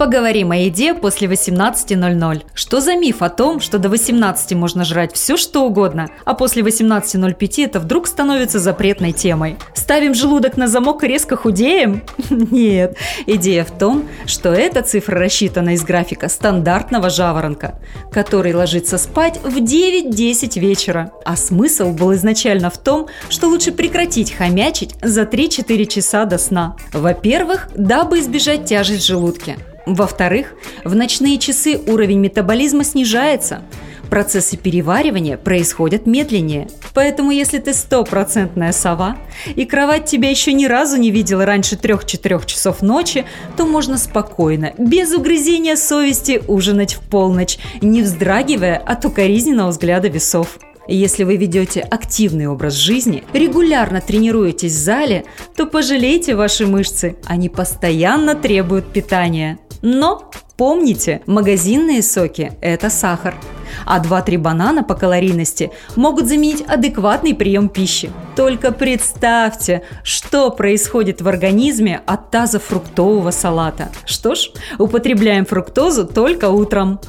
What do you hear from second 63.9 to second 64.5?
2-3